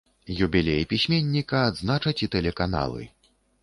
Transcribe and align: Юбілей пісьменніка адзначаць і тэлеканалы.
Юбілей 0.45 0.85
пісьменніка 0.95 1.63
адзначаць 1.69 2.19
і 2.25 2.33
тэлеканалы. 2.39 3.03